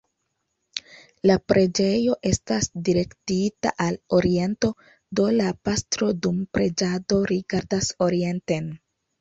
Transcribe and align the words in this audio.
La 1.31 1.35
preĝejo 1.51 2.15
estas 2.29 2.67
direktita 2.87 3.73
al 3.87 3.99
oriento, 4.21 4.73
do 5.21 5.29
la 5.37 5.53
pastro 5.69 6.11
dum 6.25 6.43
preĝado 6.59 7.21
rigardas 7.35 7.93
orienten. 8.09 8.77